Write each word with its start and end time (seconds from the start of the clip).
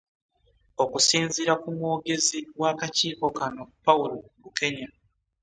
Okusinziira 0.83 1.53
ku 1.61 1.67
mwogezi 1.75 2.39
w'akakiiko 2.59 3.25
kano, 3.37 3.63
Paul 3.85 4.11
Bukenya 4.41 4.87